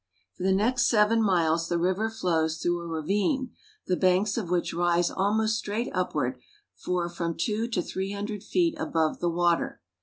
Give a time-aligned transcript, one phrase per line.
[0.35, 3.49] For the next seven miles the river flows through a ra vine
[3.85, 6.39] the banks of which rise almost straight upward
[6.75, 9.79] for from two to three hundred feet above the water.